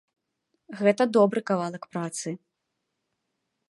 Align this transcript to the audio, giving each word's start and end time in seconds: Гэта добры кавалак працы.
Гэта 0.79 1.03
добры 1.19 1.39
кавалак 1.53 1.83
працы. 1.95 2.29